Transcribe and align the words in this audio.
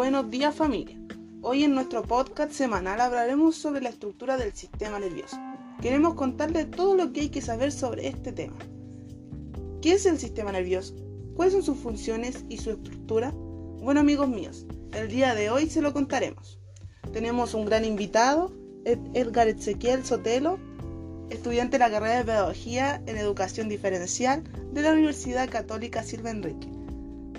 Buenos 0.00 0.30
días 0.30 0.54
familia. 0.54 0.98
Hoy 1.42 1.62
en 1.62 1.74
nuestro 1.74 2.02
podcast 2.02 2.52
semanal 2.52 3.02
hablaremos 3.02 3.54
sobre 3.54 3.82
la 3.82 3.90
estructura 3.90 4.38
del 4.38 4.54
sistema 4.54 4.98
nervioso. 4.98 5.36
Queremos 5.82 6.14
contarles 6.14 6.70
todo 6.70 6.94
lo 6.94 7.12
que 7.12 7.20
hay 7.20 7.28
que 7.28 7.42
saber 7.42 7.70
sobre 7.70 8.08
este 8.08 8.32
tema. 8.32 8.56
¿Qué 9.82 9.92
es 9.92 10.06
el 10.06 10.18
sistema 10.18 10.52
nervioso? 10.52 10.94
¿Cuáles 11.36 11.52
son 11.52 11.62
sus 11.62 11.76
funciones 11.76 12.46
y 12.48 12.56
su 12.56 12.70
estructura? 12.70 13.32
Bueno 13.34 14.00
amigos 14.00 14.30
míos, 14.30 14.64
el 14.94 15.08
día 15.08 15.34
de 15.34 15.50
hoy 15.50 15.68
se 15.68 15.82
lo 15.82 15.92
contaremos. 15.92 16.58
Tenemos 17.12 17.52
un 17.52 17.66
gran 17.66 17.84
invitado, 17.84 18.54
Edgar 18.86 19.48
Ezequiel 19.48 20.06
Sotelo, 20.06 20.58
estudiante 21.28 21.72
de 21.76 21.84
la 21.84 21.90
carrera 21.90 22.16
de 22.16 22.24
Pedagogía 22.24 23.02
en 23.04 23.18
Educación 23.18 23.68
Diferencial 23.68 24.44
de 24.72 24.80
la 24.80 24.94
Universidad 24.94 25.50
Católica 25.50 26.02
Silva 26.04 26.30
Enrique. 26.30 26.68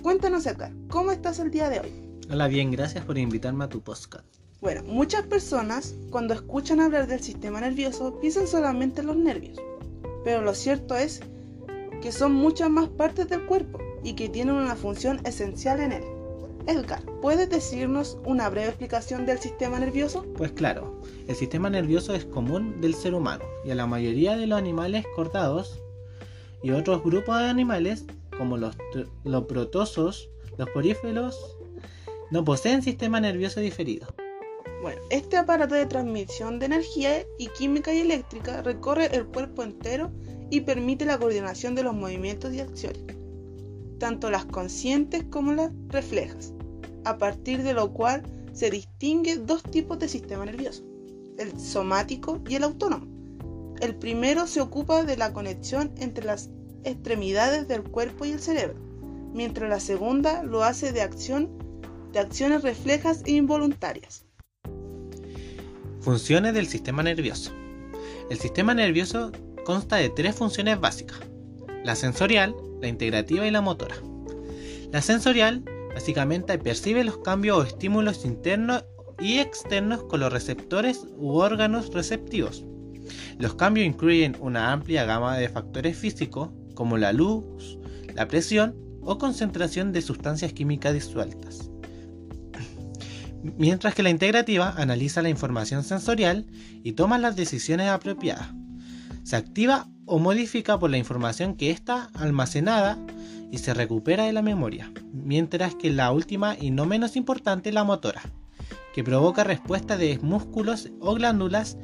Cuéntanos 0.03 0.45
acá, 0.45 0.71
¿cómo 0.89 1.11
estás 1.11 1.39
el 1.39 1.49
día 1.49 1.67
de 1.67 1.79
hoy? 1.79 2.10
Hola, 2.33 2.47
bien, 2.47 2.71
gracias 2.71 3.03
por 3.03 3.17
invitarme 3.17 3.65
a 3.65 3.67
tu 3.67 3.81
podcast. 3.81 4.23
Bueno, 4.61 4.83
muchas 4.85 5.23
personas 5.23 5.95
cuando 6.11 6.33
escuchan 6.33 6.79
hablar 6.79 7.05
del 7.05 7.19
sistema 7.19 7.59
nervioso 7.59 8.21
piensan 8.21 8.47
solamente 8.47 9.01
en 9.01 9.07
los 9.07 9.17
nervios, 9.17 9.57
pero 10.23 10.41
lo 10.41 10.53
cierto 10.53 10.95
es 10.95 11.19
que 12.01 12.13
son 12.13 12.31
muchas 12.31 12.69
más 12.69 12.87
partes 12.87 13.27
del 13.27 13.45
cuerpo 13.45 13.79
y 14.01 14.13
que 14.13 14.29
tienen 14.29 14.55
una 14.55 14.77
función 14.77 15.19
esencial 15.25 15.81
en 15.81 15.91
él. 15.91 16.03
Edgar, 16.67 17.03
¿puedes 17.21 17.49
decirnos 17.49 18.17
una 18.23 18.47
breve 18.47 18.69
explicación 18.69 19.25
del 19.25 19.39
sistema 19.39 19.77
nervioso? 19.77 20.25
Pues 20.37 20.53
claro, 20.53 21.01
el 21.27 21.35
sistema 21.35 21.69
nervioso 21.69 22.15
es 22.15 22.23
común 22.23 22.79
del 22.79 22.93
ser 22.93 23.13
humano 23.13 23.43
y 23.65 23.71
a 23.71 23.75
la 23.75 23.87
mayoría 23.87 24.37
de 24.37 24.47
los 24.47 24.57
animales 24.57 25.05
cortados 25.17 25.81
y 26.63 26.71
otros 26.71 27.03
grupos 27.03 27.39
de 27.39 27.49
animales 27.49 28.05
como 28.37 28.55
los, 28.55 28.77
los 29.25 29.43
protosos, 29.43 30.29
los 30.57 30.69
poríferos, 30.69 31.57
no 32.31 32.45
poseen 32.45 32.81
sistema 32.81 33.19
nervioso 33.19 33.59
diferido. 33.59 34.07
Bueno, 34.81 35.01
este 35.11 35.37
aparato 35.37 35.75
de 35.75 35.85
transmisión 35.85 36.57
de 36.57 36.65
energía 36.65 37.23
y 37.37 37.47
química 37.49 37.93
y 37.93 37.99
eléctrica 37.99 38.63
recorre 38.63 39.15
el 39.15 39.27
cuerpo 39.27 39.61
entero 39.61 40.11
y 40.49 40.61
permite 40.61 41.05
la 41.05 41.19
coordinación 41.19 41.75
de 41.75 41.83
los 41.83 41.93
movimientos 41.93 42.53
y 42.53 42.61
acciones, 42.61 43.03
tanto 43.99 44.31
las 44.31 44.45
conscientes 44.45 45.25
como 45.29 45.53
las 45.53 45.71
reflejas, 45.89 46.53
a 47.05 47.17
partir 47.17 47.61
de 47.63 47.73
lo 47.73 47.93
cual 47.93 48.23
se 48.53 48.71
distingue 48.71 49.35
dos 49.35 49.61
tipos 49.61 49.99
de 49.99 50.07
sistema 50.07 50.45
nervioso, 50.45 50.83
el 51.37 51.59
somático 51.59 52.41
y 52.49 52.55
el 52.55 52.63
autónomo. 52.63 53.07
El 53.81 53.95
primero 53.95 54.47
se 54.47 54.61
ocupa 54.61 55.03
de 55.03 55.17
la 55.17 55.33
conexión 55.33 55.91
entre 55.97 56.25
las 56.25 56.49
extremidades 56.83 57.67
del 57.67 57.83
cuerpo 57.83 58.25
y 58.25 58.31
el 58.31 58.39
cerebro, 58.39 58.79
mientras 59.33 59.69
la 59.69 59.79
segunda 59.79 60.43
lo 60.43 60.63
hace 60.63 60.91
de 60.91 61.01
acción 61.01 61.49
de 62.11 62.19
acciones 62.19 62.61
reflejas 62.61 63.23
e 63.25 63.31
involuntarias. 63.31 64.25
Funciones 66.01 66.53
del 66.53 66.67
sistema 66.67 67.03
nervioso. 67.03 67.51
El 68.29 68.39
sistema 68.39 68.73
nervioso 68.73 69.31
consta 69.65 69.97
de 69.97 70.09
tres 70.09 70.35
funciones 70.35 70.79
básicas, 70.79 71.19
la 71.83 71.95
sensorial, 71.95 72.55
la 72.81 72.87
integrativa 72.87 73.45
y 73.45 73.51
la 73.51 73.61
motora. 73.61 73.95
La 74.91 75.01
sensorial 75.01 75.63
básicamente 75.93 76.57
percibe 76.57 77.03
los 77.03 77.19
cambios 77.19 77.57
o 77.57 77.63
estímulos 77.63 78.25
internos 78.25 78.83
y 79.19 79.37
externos 79.37 80.03
con 80.03 80.19
los 80.19 80.33
receptores 80.33 81.05
u 81.17 81.33
órganos 81.33 81.93
receptivos. 81.93 82.65
Los 83.37 83.55
cambios 83.55 83.85
incluyen 83.85 84.35
una 84.39 84.71
amplia 84.71 85.05
gama 85.05 85.37
de 85.37 85.49
factores 85.49 85.97
físicos 85.97 86.49
como 86.73 86.97
la 86.97 87.13
luz, 87.13 87.77
la 88.15 88.27
presión 88.27 88.75
o 89.01 89.17
concentración 89.17 89.91
de 89.91 90.01
sustancias 90.01 90.53
químicas 90.53 90.93
disueltas 90.93 91.70
mientras 93.43 93.93
que 93.93 94.03
la 94.03 94.09
integrativa 94.09 94.73
analiza 94.77 95.21
la 95.21 95.29
información 95.29 95.83
sensorial 95.83 96.45
y 96.83 96.93
toma 96.93 97.17
las 97.17 97.35
decisiones 97.35 97.89
apropiadas. 97.89 98.49
Se 99.23 99.35
activa 99.35 99.87
o 100.05 100.19
modifica 100.19 100.79
por 100.79 100.89
la 100.89 100.97
información 100.97 101.55
que 101.55 101.71
está 101.71 102.09
almacenada 102.13 102.97
y 103.51 103.59
se 103.59 103.73
recupera 103.73 104.25
de 104.25 104.33
la 104.33 104.41
memoria, 104.41 104.91
mientras 105.13 105.75
que 105.75 105.91
la 105.91 106.11
última 106.11 106.55
y 106.59 106.71
no 106.71 106.85
menos 106.85 107.15
importante 107.15 107.71
la 107.71 107.83
motora, 107.83 108.21
que 108.93 109.03
provoca 109.03 109.43
respuesta 109.43 109.97
de 109.97 110.19
músculos 110.21 110.89
o 110.99 111.13
glándulas. 111.15 111.77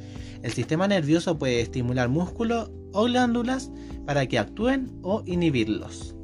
El 0.44 0.52
sistema 0.54 0.88
nervioso 0.88 1.38
puede 1.38 1.62
estimular 1.62 2.10
músculos 2.10 2.72
o 2.94 3.04
glándulas 3.04 3.72
para 4.06 4.26
que 4.28 4.40
actúen 4.40 4.98
o 5.04 5.24
inhibirlos. 5.26 6.16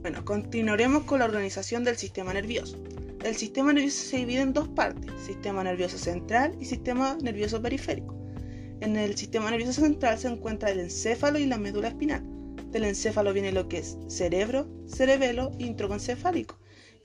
Bueno, 0.00 0.24
continuaremos 0.24 1.04
con 1.04 1.18
la 1.18 1.26
organización 1.26 1.84
del 1.84 1.96
sistema 1.96 2.32
nervioso. 2.32 2.78
El 3.24 3.34
sistema 3.34 3.72
nervioso 3.72 4.04
se 4.04 4.18
divide 4.18 4.42
en 4.42 4.52
dos 4.52 4.68
partes, 4.68 5.10
sistema 5.20 5.64
nervioso 5.64 5.98
central 5.98 6.56
y 6.60 6.64
sistema 6.64 7.18
nervioso 7.20 7.60
periférico. 7.60 8.14
En 8.80 8.96
el 8.96 9.16
sistema 9.16 9.50
nervioso 9.50 9.80
central 9.80 10.18
se 10.18 10.28
encuentra 10.28 10.70
el 10.70 10.78
encéfalo 10.78 11.40
y 11.40 11.46
la 11.46 11.58
médula 11.58 11.88
espinal. 11.88 12.22
Del 12.70 12.84
encéfalo 12.84 13.32
viene 13.32 13.50
lo 13.50 13.68
que 13.68 13.78
es 13.78 13.98
cerebro, 14.06 14.68
cerebelo 14.86 15.50
introencefálico. 15.58 16.58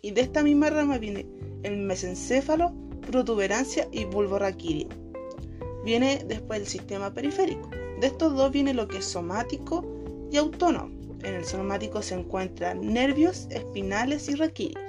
Y 0.03 0.11
de 0.11 0.21
esta 0.21 0.43
misma 0.43 0.69
rama 0.69 0.99
viene 0.99 1.25
el 1.63 1.77
mesencéfalo, 1.77 2.75
protuberancia 3.09 3.87
y 3.91 4.05
bulbo 4.05 4.37
raquídeo. 4.37 4.89
Viene 5.83 6.23
después 6.27 6.59
el 6.59 6.67
sistema 6.67 7.11
periférico. 7.11 7.71
De 7.99 8.07
estos 8.07 8.35
dos 8.35 8.51
viene 8.51 8.75
lo 8.75 8.87
que 8.87 8.99
es 8.99 9.05
somático 9.05 9.83
y 10.31 10.37
autónomo. 10.37 10.93
En 11.23 11.33
el 11.33 11.45
somático 11.45 12.03
se 12.03 12.13
encuentran 12.13 12.93
nervios, 12.93 13.47
espinales 13.49 14.29
y 14.29 14.35
raquídeos 14.35 14.82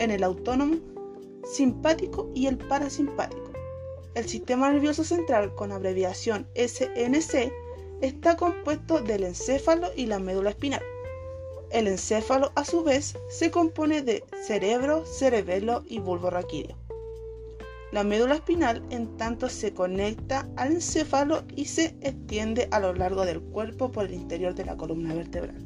en 0.00 0.10
el 0.10 0.24
autónomo, 0.24 0.76
simpático 1.44 2.30
y 2.34 2.46
el 2.46 2.56
parasimpático. 2.56 3.52
El 4.14 4.28
sistema 4.28 4.72
nervioso 4.72 5.04
central, 5.04 5.54
con 5.54 5.70
abreviación 5.70 6.48
SNC, 6.56 7.52
está 8.00 8.36
compuesto 8.36 9.00
del 9.00 9.24
encéfalo 9.24 9.88
y 9.94 10.06
la 10.06 10.18
médula 10.18 10.50
espinal. 10.50 10.82
El 11.70 11.86
encéfalo, 11.86 12.50
a 12.56 12.64
su 12.64 12.82
vez, 12.82 13.16
se 13.28 13.50
compone 13.50 14.02
de 14.02 14.24
cerebro, 14.42 15.04
cerebelo 15.04 15.84
y 15.86 16.00
bulbo 16.00 16.30
raquídeo. 16.30 16.76
La 17.92 18.02
médula 18.02 18.36
espinal, 18.36 18.82
en 18.90 19.16
tanto, 19.18 19.48
se 19.48 19.74
conecta 19.74 20.48
al 20.56 20.72
encéfalo 20.72 21.44
y 21.54 21.66
se 21.66 21.94
extiende 22.00 22.68
a 22.70 22.80
lo 22.80 22.94
largo 22.94 23.26
del 23.26 23.40
cuerpo 23.40 23.92
por 23.92 24.06
el 24.06 24.14
interior 24.14 24.54
de 24.54 24.64
la 24.64 24.76
columna 24.76 25.14
vertebral. 25.14 25.62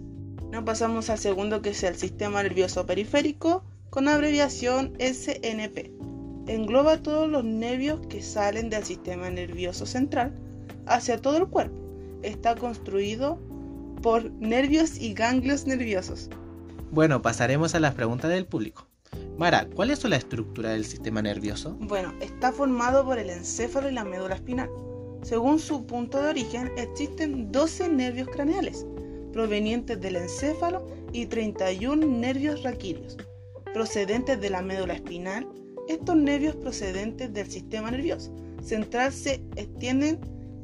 Nos 0.51 0.65
pasamos 0.65 1.09
al 1.09 1.19
segundo, 1.19 1.63
que 1.63 1.71
es 1.71 1.83
el 1.85 1.97
sistema 1.97 2.43
nervioso 2.43 2.85
periférico, 2.85 3.63
con 3.95 4.09
abreviación 4.09 4.93
SNP. 4.99 5.93
Engloba 6.49 7.01
todos 7.01 7.29
los 7.29 7.45
nervios 7.45 8.05
que 8.09 8.23
salen 8.23 8.69
del 8.69 8.83
sistema 8.83 9.31
nervioso 9.31 9.87
central 9.87 10.35
hacia 10.87 11.23
todo 11.23 11.37
el 11.37 11.47
cuerpo. 11.47 11.77
Está 12.25 12.57
construido 12.57 13.39
por 14.03 14.33
nervios 14.33 14.99
y 14.99 15.15
ganglios 15.15 15.69
nerviosos. 15.69 16.29
Bueno, 16.91 17.23
pasaremos 17.23 17.77
a 17.77 17.79
las 17.79 17.95
preguntas 17.95 18.33
del 18.33 18.47
público. 18.47 18.89
Mara, 19.39 19.69
¿cuál 19.77 19.91
es 19.91 20.03
la 20.03 20.17
estructura 20.17 20.71
del 20.71 20.85
sistema 20.85 21.23
nervioso? 21.23 21.77
Bueno, 21.79 22.13
está 22.21 22.51
formado 22.51 23.05
por 23.05 23.21
el 23.21 23.31
encéfalo 23.31 23.89
y 23.89 23.93
la 23.93 24.05
médula 24.05 24.35
espinal. 24.35 24.71
Según 25.23 25.61
su 25.61 25.87
punto 25.87 26.21
de 26.21 26.31
origen, 26.31 26.73
existen 26.77 27.53
12 27.53 27.91
nervios 27.91 28.27
craneales 28.27 28.85
provenientes 29.33 30.01
del 30.01 30.17
encéfalo 30.17 30.85
y 31.13 31.27
31 31.27 32.05
nervios 32.05 32.65
raquídeos 32.65 33.17
procedentes 33.75 34.41
de 34.41 34.49
la 34.49 34.63
médula 34.63 34.95
espinal, 34.95 35.47
estos 35.89 36.17
nervios 36.17 36.57
procedentes 36.57 37.31
del 37.35 37.51
sistema 37.51 37.91
nervioso 37.91 38.35
central 38.63 39.13
se 39.13 39.45
extienden 39.57 40.19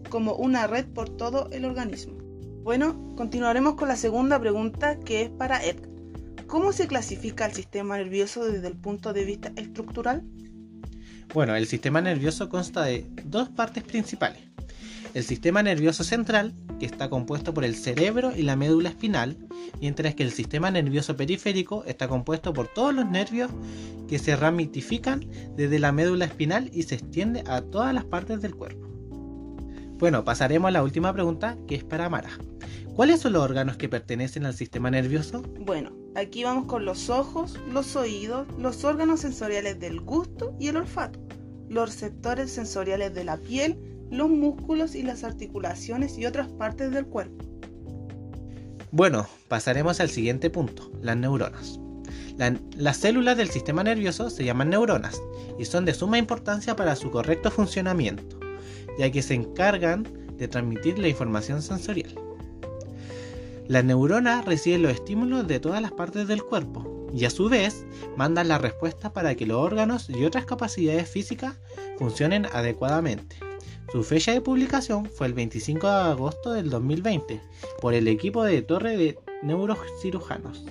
como 0.08 0.34
una 0.36 0.66
red 0.66 0.86
por 0.86 1.10
todo 1.10 1.50
el 1.52 1.64
organismo. 1.66 2.14
Bueno, 2.62 3.14
continuaremos 3.16 3.74
con 3.74 3.88
la 3.88 3.96
segunda 3.96 4.40
pregunta 4.40 4.98
que 4.98 5.22
es 5.22 5.30
para 5.30 5.62
Edgar. 5.64 5.90
¿Cómo 6.46 6.72
se 6.72 6.86
clasifica 6.86 7.46
el 7.46 7.52
sistema 7.52 7.96
nervioso 7.98 8.44
desde 8.44 8.68
el 8.68 8.76
punto 8.76 9.12
de 9.12 9.24
vista 9.24 9.52
estructural? 9.56 10.24
Bueno, 11.32 11.54
el 11.54 11.66
sistema 11.66 12.00
nervioso 12.00 12.48
consta 12.48 12.84
de 12.84 13.06
dos 13.24 13.48
partes 13.50 13.84
principales. 13.84 14.49
El 15.12 15.24
sistema 15.24 15.62
nervioso 15.62 16.04
central, 16.04 16.54
que 16.78 16.86
está 16.86 17.10
compuesto 17.10 17.52
por 17.52 17.64
el 17.64 17.74
cerebro 17.74 18.32
y 18.36 18.42
la 18.42 18.54
médula 18.54 18.90
espinal, 18.90 19.36
mientras 19.80 20.14
que 20.14 20.22
el 20.22 20.30
sistema 20.30 20.70
nervioso 20.70 21.16
periférico 21.16 21.84
está 21.84 22.06
compuesto 22.06 22.52
por 22.52 22.68
todos 22.68 22.94
los 22.94 23.06
nervios 23.10 23.50
que 24.08 24.20
se 24.20 24.36
ramifican 24.36 25.26
desde 25.56 25.80
la 25.80 25.90
médula 25.90 26.26
espinal 26.26 26.70
y 26.72 26.84
se 26.84 26.94
extiende 26.94 27.42
a 27.46 27.60
todas 27.60 27.92
las 27.92 28.04
partes 28.04 28.40
del 28.40 28.54
cuerpo. 28.54 28.86
Bueno, 29.98 30.24
pasaremos 30.24 30.68
a 30.68 30.72
la 30.72 30.82
última 30.84 31.12
pregunta 31.12 31.58
que 31.66 31.74
es 31.74 31.84
para 31.84 32.08
Mara. 32.08 32.30
¿Cuáles 32.94 33.20
son 33.20 33.32
los 33.32 33.42
órganos 33.42 33.76
que 33.76 33.88
pertenecen 33.88 34.46
al 34.46 34.54
sistema 34.54 34.92
nervioso? 34.92 35.42
Bueno, 35.58 35.92
aquí 36.14 36.44
vamos 36.44 36.66
con 36.66 36.84
los 36.84 37.10
ojos, 37.10 37.58
los 37.72 37.96
oídos, 37.96 38.46
los 38.58 38.84
órganos 38.84 39.20
sensoriales 39.20 39.80
del 39.80 40.00
gusto 40.00 40.54
y 40.60 40.68
el 40.68 40.76
olfato, 40.76 41.18
los 41.68 41.90
receptores 41.90 42.52
sensoriales 42.52 43.12
de 43.12 43.24
la 43.24 43.36
piel, 43.36 43.89
los 44.10 44.28
músculos 44.28 44.94
y 44.94 45.02
las 45.02 45.24
articulaciones 45.24 46.18
y 46.18 46.26
otras 46.26 46.48
partes 46.48 46.92
del 46.92 47.06
cuerpo. 47.06 47.44
Bueno, 48.92 49.26
pasaremos 49.48 50.00
al 50.00 50.10
siguiente 50.10 50.50
punto, 50.50 50.90
las 51.00 51.16
neuronas. 51.16 51.78
las 52.76 52.96
células 52.96 53.36
del 53.36 53.50
sistema 53.50 53.84
nervioso 53.84 54.30
se 54.30 54.44
llaman 54.44 54.70
neuronas 54.70 55.20
y 55.58 55.64
son 55.64 55.84
de 55.84 55.94
suma 55.94 56.18
importancia 56.18 56.74
para 56.74 56.96
su 56.96 57.10
correcto 57.10 57.50
funcionamiento, 57.50 58.40
ya 58.98 59.10
que 59.10 59.22
se 59.22 59.34
encargan 59.34 60.04
de 60.36 60.48
transmitir 60.48 60.98
la 60.98 61.08
información 61.08 61.62
sensorial. 61.62 62.14
Las 63.68 63.84
neuronas 63.84 64.44
reciben 64.44 64.82
los 64.82 64.92
estímulos 64.92 65.46
de 65.46 65.60
todas 65.60 65.80
las 65.80 65.92
partes 65.92 66.26
del 66.26 66.42
cuerpo 66.42 67.06
y 67.14 67.24
a 67.26 67.30
su 67.30 67.48
vez 67.48 67.84
mandan 68.16 68.48
la 68.48 68.58
respuesta 68.58 69.12
para 69.12 69.36
que 69.36 69.46
los 69.46 69.58
órganos 69.58 70.10
y 70.10 70.24
otras 70.24 70.46
capacidades 70.46 71.08
físicas 71.08 71.54
funcionen 71.96 72.46
adecuadamente. 72.46 73.49
Su 73.92 74.04
fecha 74.04 74.32
de 74.32 74.40
publicación 74.40 75.06
fue 75.06 75.26
el 75.26 75.34
25 75.34 75.84
de 75.84 75.92
agosto 75.92 76.52
del 76.52 76.70
2020 76.70 77.40
por 77.80 77.92
el 77.92 78.06
equipo 78.06 78.44
de 78.44 78.62
Torre 78.62 78.96
de 78.96 79.18
Neurocirujanos. 79.42 80.64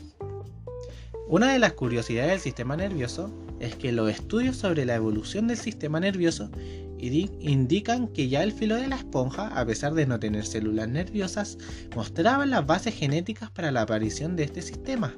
Una 1.27 1.51
de 1.51 1.59
las 1.59 1.73
curiosidades 1.73 2.31
del 2.31 2.39
sistema 2.39 2.77
nervioso 2.77 3.29
es 3.59 3.75
que 3.75 3.91
los 3.91 4.09
estudios 4.09 4.55
sobre 4.55 4.85
la 4.85 4.95
evolución 4.95 5.49
del 5.49 5.57
sistema 5.57 5.99
nervioso 5.99 6.49
indican 6.97 8.07
que 8.07 8.29
ya 8.29 8.41
el 8.41 8.53
filo 8.53 8.75
de 8.75 8.87
la 8.87 8.95
esponja, 8.95 9.47
a 9.49 9.65
pesar 9.65 9.95
de 9.95 10.07
no 10.07 10.17
tener 10.17 10.45
células 10.45 10.87
nerviosas, 10.87 11.57
mostraba 11.93 12.45
las 12.45 12.65
bases 12.65 12.95
genéticas 12.95 13.51
para 13.51 13.71
la 13.71 13.81
aparición 13.81 14.37
de 14.37 14.43
este 14.43 14.61
sistema. 14.61 15.13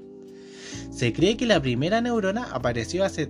Se 0.92 1.14
cree 1.14 1.38
que 1.38 1.46
la 1.46 1.62
primera 1.62 2.02
neurona 2.02 2.48
apareció 2.52 3.04
hace 3.04 3.28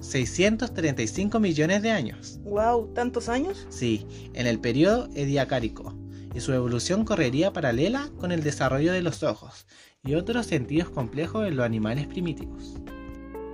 635 0.00 1.40
millones 1.40 1.82
de 1.82 1.90
años. 1.90 2.40
¡Wow! 2.44 2.92
¿Tantos 2.94 3.28
años? 3.28 3.66
Sí, 3.70 4.06
en 4.34 4.46
el 4.46 4.60
periodo 4.60 5.08
ediacárico, 5.14 5.94
y 6.34 6.40
su 6.40 6.52
evolución 6.52 7.04
correría 7.04 7.52
paralela 7.52 8.10
con 8.18 8.32
el 8.32 8.42
desarrollo 8.42 8.92
de 8.92 9.02
los 9.02 9.22
ojos 9.22 9.66
y 10.04 10.14
otros 10.14 10.46
sentidos 10.46 10.90
complejos 10.90 11.46
en 11.46 11.56
los 11.56 11.64
animales 11.64 12.06
primitivos. 12.06 12.74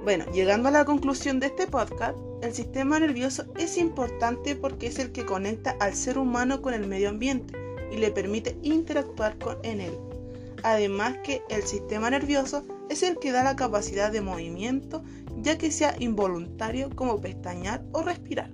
Bueno, 0.04 0.24
llegando 0.32 0.68
a 0.68 0.72
la 0.72 0.84
conclusión 0.84 1.38
de 1.40 1.48
este 1.48 1.66
podcast, 1.66 2.16
el 2.42 2.54
sistema 2.54 2.98
nervioso 2.98 3.44
es 3.58 3.76
importante 3.76 4.56
porque 4.56 4.86
es 4.86 4.98
el 4.98 5.12
que 5.12 5.26
conecta 5.26 5.76
al 5.80 5.94
ser 5.94 6.18
humano 6.18 6.62
con 6.62 6.72
el 6.72 6.86
medio 6.86 7.10
ambiente 7.10 7.54
y 7.92 7.98
le 7.98 8.10
permite 8.10 8.56
interactuar 8.62 9.36
con 9.38 9.58
en 9.64 9.80
él. 9.80 10.07
Además 10.62 11.18
que 11.22 11.42
el 11.48 11.62
sistema 11.62 12.10
nervioso 12.10 12.64
es 12.88 13.02
el 13.02 13.18
que 13.18 13.32
da 13.32 13.44
la 13.44 13.56
capacidad 13.56 14.10
de 14.10 14.20
movimiento 14.20 15.02
ya 15.42 15.58
que 15.58 15.70
sea 15.70 15.94
involuntario 15.98 16.90
como 16.94 17.20
pestañear 17.20 17.84
o 17.92 18.02
respirar, 18.02 18.50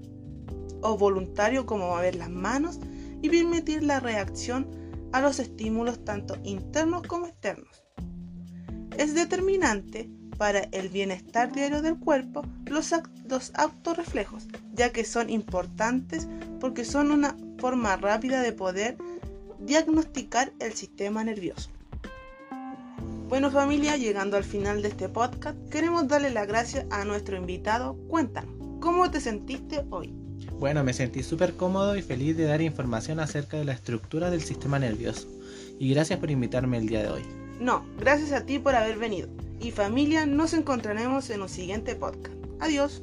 o 0.83 0.97
voluntario 0.99 1.67
como 1.67 1.89
mover 1.89 2.15
las 2.15 2.31
manos 2.31 2.79
y 3.23 3.31
permitir 3.31 3.83
la 3.83 4.01
reacción 4.01 4.69
a 5.13 5.21
los 5.21 5.39
estímulos 5.39 6.05
tanto 6.05 6.37
internos 6.45 7.03
como 7.07 7.27
externos. 7.27 7.85
Es 8.99 9.15
determinante 9.15 10.11
para 10.37 10.61
el 10.73 10.89
bienestar 10.89 11.53
diario 11.53 11.81
del 11.81 11.99
cuerpo 11.99 12.43
los, 12.67 12.93
los 13.29 13.53
autorreflejos, 13.55 14.47
ya 14.75 14.93
que 14.93 15.05
son 15.05 15.31
importantes 15.31 16.29
porque 16.61 16.85
son 16.85 17.11
una 17.11 17.37
forma 17.59 17.97
rápida 17.97 18.43
de 18.43 18.53
poder 18.53 18.99
diagnosticar 19.61 20.53
el 20.59 20.75
sistema 20.75 21.25
nervioso. 21.25 21.71
Bueno 23.35 23.51
familia, 23.51 23.97
llegando 23.97 24.37
al 24.37 24.45
final 24.45 24.81
de 24.81 24.87
este 24.87 25.09
podcast, 25.09 25.59
queremos 25.69 26.07
darle 26.07 26.31
las 26.31 26.47
gracias 26.47 26.87
a 26.91 27.05
nuestro 27.05 27.37
invitado. 27.37 27.97
Cuéntanos, 28.07 28.55
¿cómo 28.81 29.11
te 29.11 29.21
sentiste 29.21 29.85
hoy? 29.91 30.15
Bueno, 30.61 30.85
me 30.85 30.93
sentí 30.93 31.25
súper 31.25 31.55
cómodo 31.55 31.97
y 31.97 32.03
feliz 32.03 32.37
de 32.37 32.45
dar 32.45 32.63
información 32.63 33.19
acerca 33.19 33.57
de 33.57 33.65
la 33.65 33.73
estructura 33.73 34.31
del 34.31 34.41
sistema 34.41 34.79
nervioso. 34.79 35.27
Y 35.81 35.93
gracias 35.93 36.21
por 36.21 36.31
invitarme 36.31 36.79
el 36.79 36.87
día 36.87 37.03
de 37.03 37.09
hoy. 37.09 37.23
No, 37.59 37.85
gracias 37.99 38.31
a 38.31 38.47
ti 38.47 38.61
por 38.61 38.77
haber 38.77 38.99
venido 38.99 39.29
y 39.61 39.73
familia, 39.73 40.27
nos 40.27 40.55
encontraremos 40.55 41.29
en 41.31 41.43
un 41.43 41.49
siguiente 41.49 41.97
podcast. 41.97 42.37
Adiós. 42.61 43.03